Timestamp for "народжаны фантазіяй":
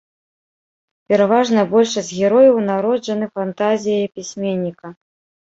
2.71-4.09